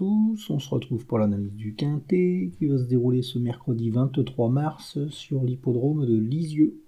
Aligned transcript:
on 0.00 0.36
se 0.36 0.68
retrouve 0.68 1.06
pour 1.06 1.18
l'analyse 1.18 1.54
du 1.54 1.74
Quintet 1.74 2.50
qui 2.56 2.66
va 2.66 2.78
se 2.78 2.84
dérouler 2.84 3.22
ce 3.22 3.38
mercredi 3.38 3.90
23 3.90 4.48
mars 4.50 4.98
sur 5.10 5.42
l'hippodrome 5.42 6.06
de 6.06 6.16
Lisieux. 6.16 6.80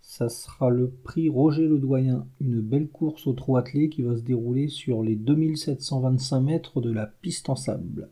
Ça 0.00 0.28
sera 0.28 0.70
le 0.70 0.90
prix 0.90 1.28
Roger 1.28 1.66
Le 1.66 1.78
Doyen, 1.78 2.26
une 2.40 2.60
belle 2.60 2.88
course 2.88 3.26
au 3.26 3.32
trot 3.32 3.56
attelé 3.56 3.88
qui 3.88 4.02
va 4.02 4.16
se 4.16 4.22
dérouler 4.22 4.68
sur 4.68 5.02
les 5.02 5.16
2725 5.16 6.40
mètres 6.40 6.80
de 6.80 6.90
la 6.90 7.06
piste 7.06 7.48
en 7.48 7.56
sable. 7.56 8.08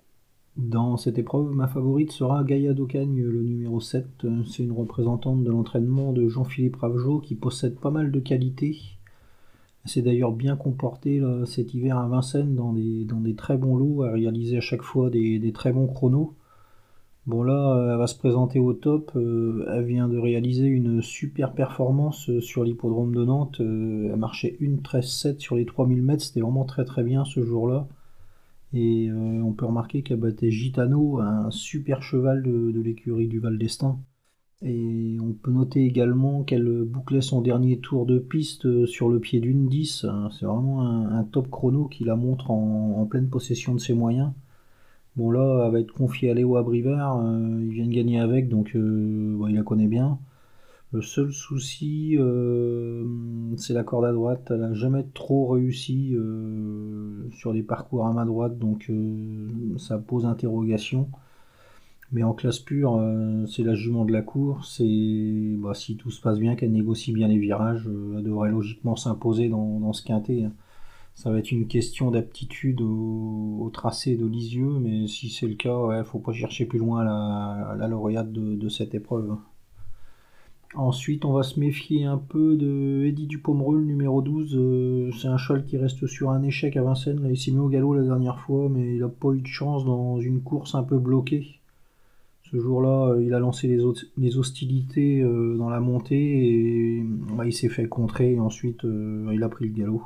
Dans 0.56 0.96
cette 0.96 1.18
épreuve, 1.18 1.52
ma 1.52 1.68
favorite 1.68 2.10
sera 2.10 2.42
Gaïa 2.42 2.74
d'Ocagne, 2.74 3.22
le 3.22 3.42
numéro 3.42 3.80
7. 3.80 4.26
C'est 4.46 4.64
une 4.64 4.72
représentante 4.72 5.44
de 5.44 5.50
l'entraînement 5.50 6.12
de 6.12 6.28
Jean-Philippe 6.28 6.76
Ravgeot 6.76 7.20
qui 7.20 7.36
possède 7.36 7.78
pas 7.78 7.90
mal 7.90 8.10
de 8.10 8.18
qualités. 8.18 8.76
S'est 9.84 10.02
d'ailleurs 10.02 10.32
bien 10.32 10.56
comportée 10.56 11.22
cet 11.46 11.72
hiver 11.72 11.96
à 11.96 12.06
Vincennes 12.08 12.54
dans 12.54 12.72
des, 12.72 13.34
très 13.34 13.56
bons 13.56 13.76
lots, 13.76 14.02
à 14.02 14.10
réaliser 14.12 14.58
à 14.58 14.60
chaque 14.60 14.82
fois 14.82 15.08
des, 15.08 15.52
très 15.54 15.72
bons 15.72 15.86
chronos. 15.86 16.34
Bon 17.28 17.42
là, 17.42 17.76
euh, 17.76 17.92
elle 17.92 17.98
va 17.98 18.06
se 18.06 18.16
présenter 18.16 18.58
au 18.58 18.72
top. 18.72 19.12
Euh, 19.14 19.66
elle 19.70 19.84
vient 19.84 20.08
de 20.08 20.16
réaliser 20.16 20.64
une 20.64 21.02
super 21.02 21.52
performance 21.52 22.30
euh, 22.30 22.40
sur 22.40 22.64
l'hippodrome 22.64 23.14
de 23.14 23.22
Nantes. 23.22 23.56
elle 23.60 24.16
marchait 24.16 24.56
une 24.60 24.78
13-7 24.78 25.38
sur 25.38 25.56
les 25.56 25.66
3000 25.66 26.02
mètres. 26.02 26.22
C'était 26.22 26.40
vraiment 26.40 26.64
très 26.64 26.86
très 26.86 27.04
bien 27.04 27.26
ce 27.26 27.44
jour-là. 27.44 27.86
Et 28.72 29.10
on 29.12 29.52
peut 29.52 29.66
remarquer 29.66 30.02
qu'elle 30.02 30.20
battait 30.20 30.50
Gitano, 30.50 31.20
un 31.20 31.50
super 31.50 32.02
cheval 32.02 32.42
de, 32.42 32.80
l'écurie 32.80 33.28
du 33.28 33.40
Val 33.40 33.58
d'Estaing. 33.58 33.98
Et 34.62 35.18
on 35.22 35.32
peut 35.32 35.52
noter 35.52 35.84
également 35.84 36.42
qu'elle 36.42 36.84
bouclait 36.84 37.20
son 37.20 37.40
dernier 37.40 37.78
tour 37.78 38.06
de 38.06 38.18
piste 38.18 38.86
sur 38.86 39.08
le 39.08 39.20
pied 39.20 39.40
d'une 39.40 39.68
10. 39.68 40.06
C'est 40.32 40.46
vraiment 40.46 40.82
un, 40.86 41.24
top 41.24 41.48
chrono 41.50 41.86
qui 41.86 42.04
la 42.04 42.16
montre 42.16 42.50
en 42.50 43.06
pleine 43.06 43.28
possession 43.28 43.74
de 43.74 43.80
ses 43.80 43.94
moyens. 43.94 44.32
Bon 45.18 45.32
là, 45.32 45.64
elle 45.66 45.72
va 45.72 45.80
être 45.80 45.92
confiée 45.92 46.30
à 46.30 46.34
Léo 46.34 46.56
Abrivard, 46.56 47.18
euh, 47.18 47.58
il 47.60 47.70
vient 47.70 47.86
de 47.86 47.92
gagner 47.92 48.20
avec, 48.20 48.48
donc 48.48 48.76
euh, 48.76 49.36
il 49.48 49.56
la 49.56 49.62
connaît 49.64 49.88
bien. 49.88 50.20
Le 50.92 51.02
seul 51.02 51.32
souci, 51.32 52.16
euh, 52.16 53.04
c'est 53.56 53.74
la 53.74 53.82
corde 53.82 54.04
à 54.04 54.12
droite. 54.12 54.46
Elle 54.50 54.60
n'a 54.60 54.74
jamais 54.74 55.04
trop 55.14 55.48
réussi 55.48 56.16
sur 57.32 57.52
des 57.52 57.64
parcours 57.64 58.06
à 58.06 58.12
main 58.12 58.26
droite, 58.26 58.58
donc 58.58 58.90
ça 59.76 59.98
pose 59.98 60.24
interrogation. 60.24 61.08
Mais 62.10 62.22
en 62.22 62.32
classe 62.32 62.58
pure, 62.58 62.98
c'est 63.46 63.62
la 63.62 63.74
jument 63.74 64.04
de 64.04 64.12
la 64.12 64.22
course. 64.22 64.80
Et 64.82 65.56
bah, 65.58 65.74
si 65.74 65.96
tout 65.96 66.10
se 66.10 66.20
passe 66.20 66.38
bien, 66.38 66.56
qu'elle 66.56 66.72
négocie 66.72 67.12
bien 67.12 67.28
les 67.28 67.38
virages, 67.38 67.86
elle 67.86 68.22
devrait 68.22 68.50
logiquement 68.50 68.96
s'imposer 68.96 69.48
dans, 69.48 69.92
ce 69.92 70.02
quintet. 70.02 70.44
Hein. 70.44 70.52
Ça 71.18 71.32
va 71.32 71.40
être 71.40 71.50
une 71.50 71.66
question 71.66 72.12
d'aptitude 72.12 72.80
au, 72.80 73.68
tracé 73.72 74.16
de 74.16 74.24
Lisieux, 74.24 74.78
mais 74.80 75.08
si 75.08 75.30
c'est 75.30 75.48
le 75.48 75.56
cas, 75.56 75.76
il 75.90 75.98
ne 75.98 76.02
faut 76.04 76.20
pas 76.20 76.32
chercher 76.32 76.64
plus 76.64 76.78
loin 76.78 77.02
la, 77.02 77.74
la 77.76 77.88
lauréate 77.88 78.30
de, 78.32 78.68
cette 78.68 78.94
épreuve. 78.94 79.36
Ensuite, 80.76 81.24
on 81.24 81.32
va 81.32 81.42
se 81.42 81.58
méfier 81.58 82.04
un 82.04 82.18
peu 82.18 82.56
de 82.56 83.04
Eddie 83.04 83.26
Dupomereux, 83.26 83.82
numéro 83.82 84.22
12. 84.22 84.54
Euh, 84.54 85.10
c'est 85.10 85.26
un 85.26 85.38
cheval 85.38 85.64
qui 85.64 85.76
reste 85.76 86.06
sur 86.06 86.30
un 86.30 86.44
échec 86.44 86.76
à 86.76 86.82
Vincennes. 86.82 87.26
il 87.28 87.36
s'est 87.36 87.50
mis 87.50 87.58
au 87.58 87.68
galop 87.68 87.94
la 87.94 88.04
dernière 88.04 88.38
fois, 88.38 88.68
mais 88.68 88.94
il 88.94 89.00
n'a 89.00 89.08
pas 89.08 89.32
eu 89.32 89.40
de 89.40 89.46
chance 89.48 89.84
dans 89.84 90.20
une 90.20 90.40
course 90.42 90.76
un 90.76 90.84
peu 90.84 90.98
bloquée. 90.98 91.58
Ce 92.50 92.58
jour-là, 92.58 93.12
euh, 93.12 93.22
il 93.22 93.34
a 93.34 93.38
lancé 93.38 93.68
les, 93.68 94.38
hostilités 94.38 95.20
euh, 95.20 95.56
dans 95.56 95.68
la 95.68 95.80
montée 95.80 96.16
et 96.16 97.02
bah, 97.36 97.46
il 97.46 97.52
s'est 97.52 97.68
fait 97.68 97.88
contrer. 97.88 98.32
Et 98.32 98.40
ensuite, 98.40 98.84
il 98.84 99.42
a 99.42 99.48
pris 99.48 99.66
le 99.66 99.74
galop. 99.74 100.02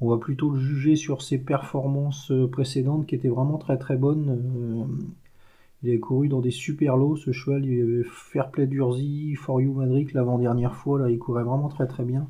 On 0.00 0.10
va 0.10 0.18
plutôt 0.18 0.50
le 0.50 0.58
juger 0.58 0.96
sur 0.96 1.22
ses 1.22 1.38
performances 1.38 2.30
euh, 2.30 2.48
précédentes 2.48 3.06
qui 3.06 3.14
étaient 3.14 3.28
vraiment 3.28 3.58
très 3.58 3.78
très 3.78 3.96
bonnes. 3.96 4.28
Euh, 4.30 4.84
il 5.82 5.90
avait 5.90 5.98
couru 5.98 6.28
dans 6.28 6.40
des 6.40 6.50
super 6.50 6.96
lots, 6.96 7.16
ce 7.16 7.32
cheval. 7.32 7.64
Il 7.64 7.80
avait 7.80 8.02
Fairplay 8.04 8.66
d'Urzi, 8.66 9.34
For 9.36 9.60
You 9.60 9.72
Madrid 9.72 10.10
l'avant-dernière 10.12 10.74
fois. 10.74 10.98
Là, 10.98 11.10
il 11.10 11.18
courait 11.18 11.44
vraiment 11.44 11.68
très 11.68 11.86
très 11.86 12.04
bien. 12.04 12.28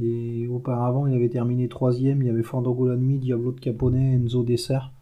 Et 0.00 0.46
auparavant, 0.48 1.06
il 1.06 1.14
avait 1.14 1.28
terminé 1.28 1.68
troisième. 1.68 2.22
Il 2.22 2.26
y 2.26 2.30
avait 2.30 2.42
Fandango 2.42 2.86
la 2.88 2.96
nuit, 2.96 3.18
Diablo 3.18 3.52
de 3.52 3.60
Caponet, 3.60 4.14
Enzo 4.14 4.42
Dessert. 4.42 4.92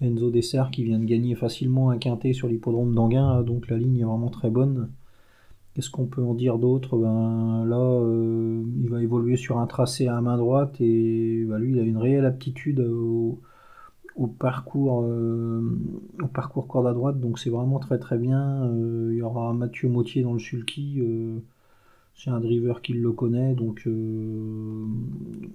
Enzo 0.00 0.30
Dessert 0.30 0.70
qui 0.70 0.84
vient 0.84 0.98
de 0.98 1.04
gagner 1.04 1.34
facilement 1.34 1.90
un 1.90 1.98
quintet 1.98 2.32
sur 2.32 2.48
l'hippodrome 2.48 2.94
d'Anguin. 2.94 3.42
Donc 3.42 3.68
la 3.68 3.78
ligne 3.78 3.98
est 3.98 4.04
vraiment 4.04 4.30
très 4.30 4.50
bonne. 4.50 4.90
Qu'est-ce 5.74 5.90
qu'on 5.90 6.06
peut 6.06 6.22
en 6.22 6.34
dire 6.34 6.58
d'autre? 6.58 6.96
Ben, 6.96 7.64
Là, 7.66 7.80
euh, 7.80 8.62
il 8.82 8.88
va 8.88 9.02
évoluer 9.02 9.36
sur 9.36 9.58
un 9.58 9.66
tracé 9.66 10.06
à 10.06 10.20
main 10.20 10.36
droite 10.36 10.76
et 10.80 11.44
ben, 11.48 11.58
lui, 11.58 11.72
il 11.72 11.78
a 11.80 11.82
une 11.82 11.96
réelle 11.96 12.26
aptitude 12.26 12.80
au, 12.80 13.40
parcours, 14.38 15.02
euh, 15.04 15.60
au 16.22 16.28
parcours 16.28 16.68
corde 16.68 16.86
à 16.86 16.92
droite, 16.92 17.18
donc 17.18 17.40
c'est 17.40 17.50
vraiment 17.50 17.80
très 17.80 17.98
très 17.98 18.18
bien. 18.18 18.64
Euh, 18.66 19.10
il 19.12 19.18
y 19.18 19.22
aura 19.22 19.52
Mathieu 19.52 19.88
Mautier 19.88 20.22
dans 20.22 20.32
le 20.32 20.38
sulky. 20.38 21.00
C'est 22.16 22.30
un 22.30 22.40
driver 22.40 22.80
qui 22.80 22.92
le 22.94 23.12
connaît, 23.12 23.54
donc 23.54 23.88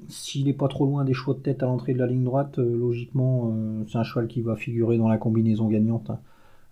s'il 0.07 0.45
n'est 0.45 0.53
pas 0.53 0.67
trop 0.67 0.85
loin 0.85 1.05
des 1.05 1.13
choix 1.13 1.33
de 1.33 1.39
tête 1.39 1.63
à 1.63 1.65
l'entrée 1.65 1.93
de 1.93 1.99
la 1.99 2.07
ligne 2.07 2.23
droite, 2.23 2.57
logiquement, 2.57 3.55
c'est 3.87 3.97
un 3.97 4.03
cheval 4.03 4.27
qui 4.27 4.41
va 4.41 4.55
figurer 4.55 4.97
dans 4.97 5.07
la 5.07 5.17
combinaison 5.17 5.67
gagnante. 5.67 6.09
Hein 6.09 6.19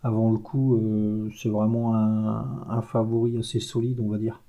avant 0.03 0.31
le 0.31 0.37
coup, 0.37 0.75
euh, 0.75 1.29
c'est 1.35 1.49
vraiment 1.49 1.95
un, 1.95 2.81
favori 2.81 3.37
assez 3.37 3.59
solide, 3.59 3.99
on 3.99 4.09
va 4.09 4.17
dire. 4.17 4.41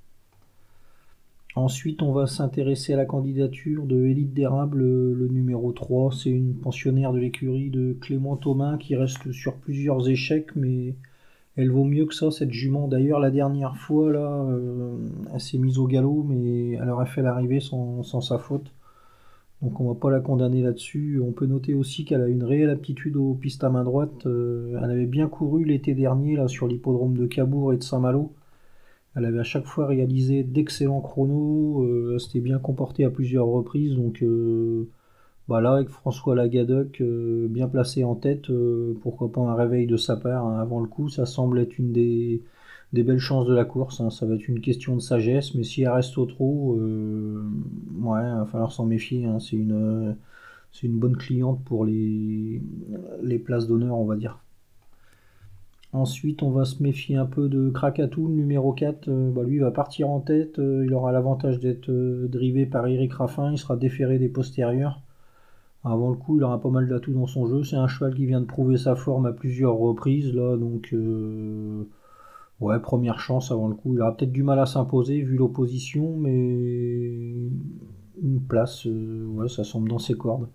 Ensuite, 1.56 2.02
on 2.02 2.12
va 2.12 2.26
s'intéresser 2.26 2.92
à 2.92 2.96
la 2.96 3.06
candidature 3.06 3.84
de 3.84 4.04
Élite 4.04 4.32
d'érable, 4.32 4.78
le, 4.78 5.28
numéro 5.28 5.72
3. 5.72 6.12
C'est 6.12 6.30
une 6.30 6.54
pensionnaire 6.54 7.12
de 7.12 7.18
l'écurie 7.18 7.70
de 7.70 7.96
Clément 8.00 8.36
Thomas 8.36 8.76
qui 8.76 8.94
reste 8.94 9.32
sur 9.32 9.56
plusieurs 9.56 10.08
échecs, 10.08 10.54
mais 10.54 10.94
elle 11.58 11.72
vaut 11.72 11.84
mieux 11.84 12.06
que 12.06 12.14
ça, 12.14 12.30
cette 12.30 12.52
jument. 12.52 12.86
D'ailleurs, 12.86 13.18
la 13.18 13.32
dernière 13.32 13.76
fois, 13.76 14.12
là, 14.12 14.44
euh, 14.48 14.96
elle 15.34 15.40
s'est 15.40 15.58
mise 15.58 15.78
au 15.78 15.88
galop, 15.88 16.22
mais 16.22 16.74
elle 16.74 16.88
aurait 16.88 17.06
fait 17.06 17.20
l'arrivée 17.20 17.58
sans, 17.58 18.04
sa 18.04 18.38
faute. 18.38 18.72
Donc 19.60 19.80
on 19.80 19.88
va 19.88 19.98
pas 19.98 20.08
la 20.08 20.20
condamner 20.20 20.62
là-dessus. 20.62 21.20
On 21.20 21.32
peut 21.32 21.46
noter 21.46 21.74
aussi 21.74 22.04
qu'elle 22.04 22.22
a 22.22 22.28
une 22.28 22.44
réelle 22.44 22.70
aptitude 22.70 23.16
aux 23.16 23.34
pistes 23.34 23.64
à 23.64 23.70
main 23.70 23.82
droite. 23.82 24.24
Euh, 24.26 24.78
elle 24.80 24.90
avait 24.92 25.06
bien 25.06 25.26
couru 25.28 25.64
l'été 25.64 25.94
dernier 25.94 26.36
là 26.36 26.46
sur 26.46 26.68
l'hippodrome 26.68 27.16
de 27.16 27.26
Cabourg 27.26 27.72
et 27.72 27.76
de 27.76 27.82
Saint-Malo. 27.82 28.32
Elle 29.16 29.24
avait 29.24 29.40
à 29.40 29.44
chaque 29.44 29.66
fois 29.66 29.88
réalisé 29.88 30.44
d'excellents 30.44 31.00
chronos. 31.00 31.82
Euh, 31.82 32.12
elle 32.12 32.20
s'était 32.20 32.38
bien 32.38 32.60
comportée 32.60 33.04
à 33.04 33.10
plusieurs 33.10 33.46
reprises. 33.46 33.96
Donc 33.96 34.22
bah 35.48 35.60
là 35.60 35.72
avec 35.74 35.88
François 35.88 36.34
Lagadec 36.34 37.02
bien 37.02 37.68
placé 37.68 38.04
en 38.04 38.14
tête, 38.14 38.50
pourquoi 39.02 39.32
pas 39.32 39.40
un 39.40 39.54
réveil 39.54 39.86
de 39.86 39.96
sa 39.96 40.16
part 40.16 40.46
hein, 40.46 40.60
avant 40.60 40.80
le 40.80 40.88
coup. 40.88 41.08
Ça 41.08 41.26
semble 41.26 41.58
être 41.58 41.78
une 41.78 41.92
des 41.92 42.42
belles 42.92 43.18
chances 43.18 43.46
de 43.46 43.54
la 43.54 43.64
course. 43.64 44.00
Hein. 44.00 44.10
Ça 44.10 44.26
va 44.26 44.34
être 44.34 44.48
une 44.48 44.60
question 44.60 44.94
de 44.94 45.00
sagesse, 45.00 45.54
mais 45.54 45.64
si 45.64 45.82
elle 45.82 45.90
reste 45.90 46.16
au 46.18 46.26
trot, 46.26 46.76
euh, 46.78 47.42
ouais, 48.00 48.20
il 48.22 48.38
va 48.38 48.46
falloir 48.46 48.72
s'en 48.72 48.86
méfier. 48.86 49.24
Hein. 49.26 49.38
C'est 49.40 49.56
une, 49.56 50.16
bonne 50.98 51.16
cliente 51.16 51.62
pour 51.64 51.84
les, 51.84 52.62
places 53.44 53.66
d'honneur, 53.66 53.98
on 53.98 54.04
va 54.04 54.16
dire. 54.16 54.38
Ensuite, 55.94 56.42
on 56.42 56.50
va 56.50 56.66
se 56.66 56.82
méfier 56.82 57.16
un 57.16 57.24
peu 57.24 57.48
de 57.48 57.70
Krakatou, 57.70 58.28
numéro 58.28 58.74
4. 58.74 59.08
Euh, 59.08 59.30
bah, 59.30 59.42
lui, 59.42 59.56
il 59.56 59.60
va 59.60 59.70
partir 59.70 60.10
en 60.10 60.20
tête. 60.20 60.58
Euh, 60.58 60.84
il 60.84 60.92
aura 60.92 61.12
l'avantage 61.12 61.60
d'être 61.60 61.90
drivé 61.90 62.66
par 62.66 62.86
Eric 62.86 63.14
Raffin. 63.14 63.52
Il 63.52 63.58
sera 63.58 63.76
déféré 63.76 64.18
des 64.18 64.28
postérieurs. 64.28 65.00
Avant 65.84 66.10
le 66.10 66.16
coup, 66.16 66.36
il 66.36 66.44
aura 66.44 66.60
pas 66.60 66.70
mal 66.70 66.88
d'atouts 66.88 67.12
dans 67.12 67.26
son 67.26 67.46
jeu. 67.46 67.64
C'est 67.64 67.76
un 67.76 67.88
cheval 67.88 68.14
qui 68.14 68.26
vient 68.26 68.40
de 68.40 68.46
prouver 68.46 68.76
sa 68.76 68.96
forme 68.96 69.26
à 69.26 69.32
plusieurs 69.32 69.76
reprises. 69.76 70.34
Là, 70.34 70.56
donc, 70.56 70.92
Ouais, 72.60 72.80
première 72.80 73.20
chance 73.20 73.52
avant 73.52 73.68
le 73.68 73.74
coup. 73.74 73.94
Il 73.94 74.00
aura 74.00 74.16
peut-être 74.16 74.32
du 74.32 74.42
mal 74.42 74.58
à 74.58 74.66
s'imposer 74.66 75.22
vu 75.22 75.36
l'opposition, 75.36 76.16
mais 76.16 77.50
une 78.20 78.40
place, 78.48 78.86
euh, 78.86 79.26
ouais, 79.26 79.48
ça 79.48 79.62
semble 79.64 79.88
dans 79.88 79.98
ses 80.00 80.14
cordes. 80.14 80.48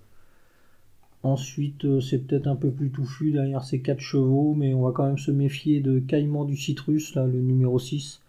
Ensuite, 1.24 1.86
euh, 1.86 2.02
c'est 2.02 2.20
peut-être 2.20 2.48
un 2.48 2.58
peu 2.58 2.72
plus 2.72 2.92
touffu 2.92 3.31
derrière 3.31 3.64
ces 3.64 3.81
4 3.81 4.00
chevaux, 4.00 4.54
mais 4.54 4.74
on 4.74 4.81
va 4.84 4.92
quand 4.92 5.06
même 5.06 5.18
se 5.18 5.31
méfier 5.31 5.80
de 5.80 6.00
Caïman 6.00 6.46
du 6.46 6.58
Citrus, 6.58 7.16
là, 7.16 7.25
le 7.25 7.40
numéro 7.42 7.80
6. 7.80 8.22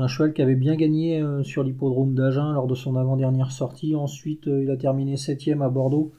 Un 0.00 0.08
cheval 0.08 0.32
qui 0.32 0.42
avait 0.42 0.54
bien 0.54 0.76
gagné 0.76 1.20
euh, 1.20 1.42
sur 1.42 1.62
l'hippodrome 1.62 2.14
d'Agen 2.14 2.52
lors 2.52 2.66
de 2.66 2.74
son 2.74 2.96
avant-dernière 2.96 3.52
sortie. 3.52 3.94
Ensuite, 3.94 4.46
il 4.46 4.70
a 4.70 4.76
terminé 4.76 5.16
7ème 5.16 5.62
à 5.62 5.68
Bordeaux. 5.68 6.12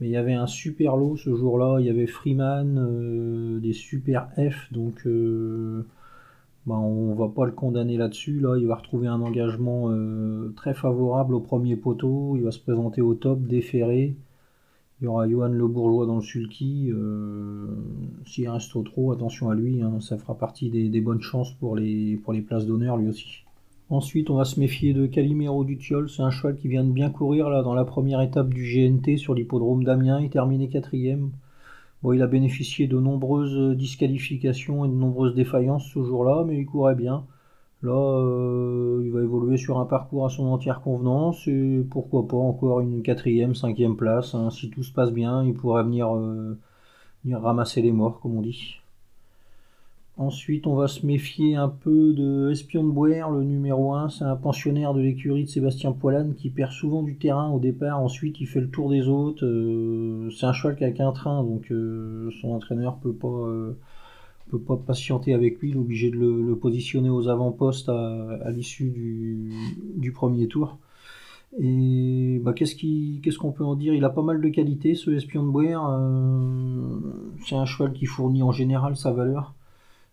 Mais 0.00 0.08
il 0.08 0.12
y 0.12 0.16
avait 0.16 0.34
un 0.34 0.46
super 0.46 0.96
lot 0.96 1.16
ce 1.16 1.34
jour-là. 1.34 1.78
Il 1.80 1.86
y 1.86 1.90
avait 1.90 2.06
Freeman, 2.06 3.60
des 3.60 3.72
super 3.72 4.28
F, 4.36 4.72
donc 4.72 5.06
ben, 6.66 6.76
on 6.76 7.14
va 7.14 7.28
pas 7.28 7.44
le 7.44 7.52
condamner 7.52 7.96
là-dessus. 7.96 8.38
Là, 8.40 8.56
il 8.56 8.66
va 8.66 8.76
retrouver 8.76 9.08
un 9.08 9.20
engagement 9.20 9.90
euh, 9.90 10.52
très 10.56 10.74
favorable 10.74 11.34
au 11.34 11.40
premier 11.40 11.76
poteau. 11.76 12.36
Il 12.36 12.42
va 12.44 12.52
se 12.52 12.60
présenter 12.60 13.00
au 13.00 13.14
top, 13.14 13.40
déféré. 13.42 14.14
Il 15.02 15.06
y 15.06 15.08
aura 15.08 15.28
Johan 15.28 15.48
Le 15.48 15.66
Bourgeois 15.66 16.06
dans 16.06 16.14
le 16.14 16.22
sulky. 16.22 16.88
Euh, 16.92 17.66
s'il 18.24 18.48
reste 18.48 18.72
trop, 18.84 19.10
attention 19.10 19.50
à 19.50 19.54
lui. 19.56 19.82
Hein. 19.82 19.98
ça 19.98 20.16
fera 20.16 20.38
partie 20.38 20.70
des, 20.70 21.00
bonnes 21.00 21.20
chances 21.20 21.50
pour 21.54 21.74
les, 21.74 22.20
places 22.46 22.66
d'honneur 22.66 22.96
lui 22.96 23.08
aussi. 23.08 23.42
Ensuite, 23.90 24.30
on 24.30 24.36
va 24.36 24.44
se 24.44 24.60
méfier 24.60 24.94
de 24.94 25.06
Calimero 25.06 25.64
du 25.64 25.76
Tiol. 25.76 26.08
C'est 26.08 26.22
un 26.22 26.30
cheval 26.30 26.56
qui 26.56 26.68
vient 26.68 26.84
de 26.84 26.92
bien 26.92 27.10
courir 27.10 27.50
dans 27.64 27.74
la 27.74 27.84
première 27.84 28.20
étape 28.20 28.54
du 28.54 28.62
GNT 28.62 29.16
sur 29.16 29.34
l'hippodrome 29.34 29.82
d'Amiens. 29.82 30.20
Il 30.20 30.30
terminé 30.30 30.68
quatrième. 30.68 31.32
Il 32.04 32.22
a 32.22 32.28
bénéficié 32.28 32.86
de 32.86 33.00
nombreuses 33.00 33.76
disqualifications 33.76 34.84
et 34.84 34.88
de 34.88 34.94
nombreuses 34.94 35.34
défaillances 35.34 35.90
ce 35.92 36.00
jour-là, 36.00 36.44
mais 36.46 36.58
il 36.58 36.66
courait 36.66 36.94
bien. 36.94 37.24
Là, 37.82 37.90
euh, 37.92 39.02
il 39.04 39.10
va 39.10 39.22
évoluer 39.22 39.56
sur 39.56 39.80
un 39.80 39.86
parcours 39.86 40.24
à 40.24 40.28
son 40.28 40.46
entière 40.46 40.82
convenance 40.82 41.48
et 41.48 41.84
pourquoi 41.90 42.28
pas 42.28 42.36
encore 42.36 42.80
une 42.80 43.02
quatrième, 43.02 43.56
cinquième 43.56 43.96
place. 43.96 44.36
Hein. 44.36 44.50
Si 44.50 44.70
tout 44.70 44.84
se 44.84 44.92
passe 44.92 45.10
bien, 45.10 45.42
il 45.44 45.54
pourrait 45.54 45.82
venir, 45.82 46.14
euh, 46.14 46.56
venir 47.24 47.40
ramasser 47.40 47.82
les 47.82 47.90
morts, 47.90 48.20
comme 48.20 48.36
on 48.36 48.42
dit. 48.42 48.76
Ensuite, 50.16 50.68
on 50.68 50.76
va 50.76 50.86
se 50.86 51.04
méfier 51.04 51.56
un 51.56 51.68
peu 51.68 52.12
de 52.12 52.50
Espion 52.52 52.84
de 52.84 52.90
Boer, 52.90 53.24
le 53.32 53.42
numéro 53.42 53.94
1. 53.94 54.10
C'est 54.10 54.24
un 54.24 54.36
pensionnaire 54.36 54.94
de 54.94 55.00
l'écurie 55.00 55.44
de 55.44 55.48
Sébastien 55.48 55.90
Poilane 55.90 56.34
qui 56.36 56.50
perd 56.50 56.70
souvent 56.70 57.02
du 57.02 57.16
terrain 57.16 57.50
au 57.50 57.58
départ. 57.58 57.98
Ensuite, 57.98 58.38
il 58.40 58.46
fait 58.46 58.60
le 58.60 58.68
tour 58.68 58.90
des 58.90 59.08
autres. 59.08 59.44
Euh, 59.44 60.30
c'est 60.30 60.46
un 60.46 60.52
cheval 60.52 60.76
qui 60.76 60.84
a 60.84 60.92
qu'un 60.92 61.10
train, 61.10 61.42
donc 61.42 61.66
son 62.40 62.50
entraîneur 62.50 62.98
peut 62.98 63.14
pas 63.14 63.48
peut 64.52 64.60
pas 64.60 64.76
patienter 64.76 65.32
avec 65.32 65.60
lui, 65.60 65.70
il 65.70 65.76
est 65.76 65.80
obligé 65.80 66.10
de 66.10 66.16
le, 66.16 66.56
positionner 66.56 67.08
aux 67.08 67.28
avant-postes 67.28 67.88
à, 67.88 68.50
l'issue 68.50 68.90
du, 69.96 70.12
premier 70.12 70.46
tour. 70.46 70.76
Et 71.58 72.40
bah, 72.42 72.52
qu'est-ce 72.52 73.38
qu'on 73.38 73.52
peut 73.52 73.64
en 73.64 73.76
dire? 73.76 73.94
Il 73.94 74.04
a 74.04 74.10
pas 74.10 74.22
mal 74.22 74.40
de 74.42 74.48
qualités, 74.48 74.94
ce 74.94 75.10
espion 75.10 75.42
de 75.42 75.50
Boer. 75.50 75.76
Euh, 75.76 76.98
c'est 77.46 77.56
un 77.56 77.64
cheval 77.64 77.92
qui 77.94 78.06
fournit 78.06 78.42
en 78.42 78.52
général 78.52 78.96
sa 78.96 79.10
valeur. 79.10 79.54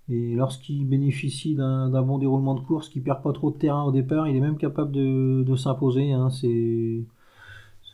Et 0.10 0.36
lorsqu'il 0.36 0.88
bénéficie 0.88 1.56
d'un 1.56 2.02
bon 2.02 2.18
déroulement 2.18 2.56
de 2.56 2.62
course, 2.62 2.90
qui 2.90 3.00
perd 3.02 3.22
pas 3.22 3.34
trop 3.34 3.52
de 3.52 3.58
terrain 3.58 3.84
au 3.84 3.92
départ, 3.92 4.28
il 4.28 4.36
est 4.36 4.40
même 4.40 4.58
capable 4.58 4.92
de, 4.92 5.56
s'imposer. 5.56 6.14
Hein. 6.14 6.30
C'est 6.30 7.04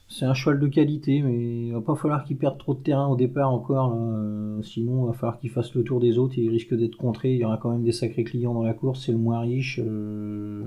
c'est 0.08 0.26
un 0.26 0.34
cheval 0.34 0.60
de 0.60 0.68
qualité, 0.68 1.22
mais 1.22 1.68
il 1.68 1.74
va 1.74 1.82
pas 1.82 1.96
falloir 1.96 2.24
qu'il 2.24 2.38
perde 2.38 2.58
trop 2.60 2.74
de 2.76 2.80
terrain 2.80 3.08
au 3.08 3.16
départ 3.16 3.52
encore. 3.52 3.94
Euh, 3.98 4.62
sinon, 4.62 5.06
il 5.06 5.08
va 5.08 5.14
falloir 5.14 5.40
qu'il 5.40 5.50
fasse 5.50 5.74
le 5.74 5.84
tour 5.84 6.00
des 6.00 6.18
autres 6.20 6.38
et 6.38 6.42
il 6.42 6.50
risque 6.50 6.76
d'être 6.76 6.96
contré. 6.96 7.34
Il 7.34 7.40
y 7.40 7.46
aura 7.46 7.58
quand 7.58 7.72
même 7.72 7.84
des 7.84 7.92
sacrés 7.92 8.24
clients 8.24 8.54
dans 8.54 8.64
la 8.64 8.74
course, 8.74 9.06
c'est 9.06 9.12
le 9.12 9.18
moins 9.18 9.40
riche. 9.40 9.80
Euh. 9.84 10.64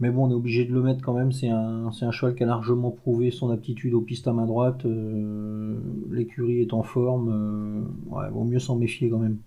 Mais 0.00 0.10
bon, 0.10 0.26
on 0.26 0.30
est 0.30 0.34
obligé 0.34 0.64
de 0.64 0.72
le 0.72 0.82
mettre 0.82 1.02
quand 1.02 1.14
même. 1.14 1.32
C'est 1.32 1.48
un, 1.48 1.86
un, 1.86 2.10
cheval 2.10 2.34
qui 2.34 2.42
a 2.42 2.46
largement 2.46 2.90
prouvé 2.90 3.30
son 3.30 3.50
aptitude 3.50 3.94
aux 3.94 4.00
pistes 4.00 4.28
à 4.28 4.32
main 4.32 4.46
droite. 4.46 4.84
Euh, 4.86 5.78
l'écurie 6.10 6.60
est 6.60 6.72
en 6.74 6.82
forme. 6.82 7.86
Ouais, 8.10 8.28
vaut 8.30 8.44
mieux 8.44 8.58
s'en 8.58 8.76
méfier 8.76 9.10
quand 9.10 9.18
même. 9.18 9.38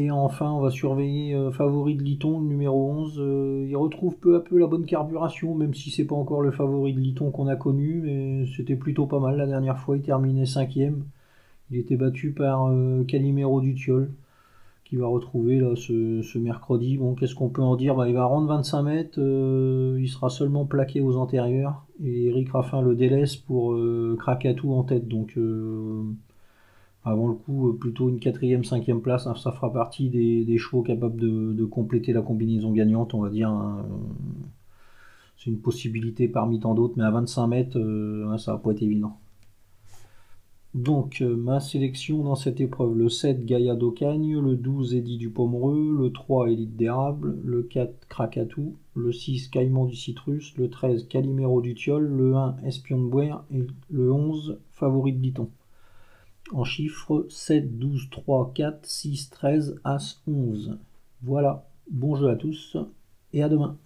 Et 0.00 0.10
enfin, 0.10 0.50
on 0.50 0.60
va 0.60 0.70
surveiller 0.70 1.34
euh, 1.34 1.50
favori 1.50 1.94
de 1.94 2.02
Liton, 2.02 2.40
numéro 2.40 2.90
11. 2.90 3.16
Euh, 3.18 3.66
il 3.68 3.76
retrouve 3.76 4.16
peu 4.16 4.34
à 4.34 4.40
peu 4.40 4.58
la 4.58 4.66
bonne 4.66 4.86
carburation, 4.86 5.54
même 5.54 5.74
si 5.74 5.90
c'est 5.90 6.06
pas 6.06 6.14
encore 6.14 6.40
le 6.40 6.50
favori 6.52 6.94
de 6.94 7.00
Liton 7.00 7.30
qu'on 7.30 7.48
a 7.48 7.56
connu, 7.56 8.00
mais 8.02 8.46
c'était 8.56 8.76
plutôt 8.76 9.04
pas 9.04 9.20
mal. 9.20 9.36
La 9.36 9.46
dernière 9.46 9.76
fois, 9.78 9.98
il 9.98 10.02
terminait 10.02 10.46
5 10.46 10.74
Il 10.74 10.96
était 11.72 11.96
battu 11.96 12.32
par 12.32 12.68
euh, 12.68 13.04
Calimero 13.04 13.60
Dutiol, 13.60 14.10
qui 14.86 14.96
va 14.96 15.06
retrouver 15.06 15.60
là, 15.60 15.76
ce, 15.76 16.38
mercredi. 16.38 16.96
Bon, 16.96 17.14
qu'est-ce 17.14 17.34
qu'on 17.34 17.50
peut 17.50 17.60
en 17.60 17.76
dire? 17.76 17.94
Bah, 17.94 18.08
Il 18.08 18.14
va 18.14 18.24
rendre 18.24 18.48
25 18.48 18.82
mètres, 18.82 19.18
il 19.18 20.08
sera 20.08 20.30
seulement 20.30 20.64
plaqué 20.64 21.02
aux 21.02 21.18
antérieurs, 21.18 21.84
et 22.02 22.28
Eric 22.28 22.48
Raffin 22.52 22.80
le 22.80 22.94
délaisse 22.94 23.36
pour 23.36 23.76
Krakatou 24.18 24.72
en 24.72 24.82
tête. 24.82 25.08
Donc 25.08 25.36
avant 27.04 27.28
le 27.28 27.34
coup, 27.34 27.68
euh, 27.68 27.76
plutôt 27.78 28.08
une 28.08 28.20
quatrième, 28.20 28.64
cinquième 28.64 29.00
place, 29.00 29.26
hein, 29.26 29.34
ça 29.34 29.52
fera 29.52 29.72
partie 29.72 30.10
des, 30.10 30.58
chevaux 30.58 30.82
capables 30.82 31.18
de, 31.18 31.64
compléter 31.64 32.12
la 32.12 32.22
combinaison 32.22 32.72
gagnante, 32.72 33.14
on 33.14 33.20
va 33.20 33.30
dire. 33.30 33.50
Hein. 33.50 33.86
C'est 35.38 35.50
une 35.50 35.60
possibilité 35.60 36.28
parmi 36.28 36.60
tant 36.60 36.74
d'autres, 36.74 36.94
mais 36.98 37.04
à 37.04 37.10
25 37.10 37.46
mètres, 37.46 37.78
euh, 37.78 38.36
ça 38.36 38.52
va 38.52 38.58
pas 38.58 38.72
être 38.72 38.82
évident. 38.82 39.16
Donc, 40.74 41.20
euh, 41.20 41.34
ma 41.34 41.58
sélection 41.58 42.22
dans 42.22 42.36
cette 42.36 42.60
épreuve, 42.60 42.96
le 42.96 43.08
7 43.08 43.44
Gaïa 43.44 43.74
d'Ocagne, 43.74 44.38
le 44.38 44.54
12 44.54 44.94
Eddy 44.94 45.16
du 45.16 45.30
Pomereux, 45.30 45.96
le 45.98 46.12
3 46.12 46.50
Élite 46.50 46.76
d'érable, 46.76 47.40
le 47.42 47.62
4 47.62 48.06
Krakatou, 48.08 48.76
le 48.94 49.10
6 49.10 49.48
Caïman 49.48 49.86
du 49.86 49.96
Citrus, 49.96 50.54
le 50.58 50.68
13 50.68 51.08
Calimero 51.08 51.60
du 51.60 51.74
Tiol, 51.74 52.06
le 52.06 52.36
1 52.36 52.58
Espion 52.64 53.02
de 53.02 53.08
Boer 53.08 53.42
et 53.52 53.66
le 53.90 54.12
11 54.12 54.60
Favori 54.74 55.12
de 55.12 55.18
Biton 55.18 55.48
en 56.52 56.64
chiffres 56.64 57.26
7, 57.28 57.78
12, 57.78 58.10
3, 58.10 58.52
4, 58.54 58.86
6, 58.86 59.30
13, 59.30 59.80
As, 59.84 60.20
11. 60.26 60.78
Voilà, 61.22 61.66
bon 61.90 62.16
jeu 62.16 62.28
à 62.28 62.36
tous 62.36 62.76
et 63.32 63.42
à 63.42 63.48
demain. 63.48 63.76